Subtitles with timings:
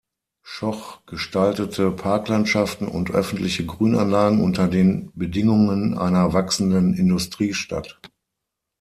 [0.41, 8.01] Schoch gestaltete Parklandschaften und öffentliche Grünanlagen unter den Bedingungen einer wachsenden Industriestadt.